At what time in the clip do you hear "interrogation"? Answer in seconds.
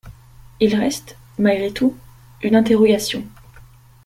2.55-3.23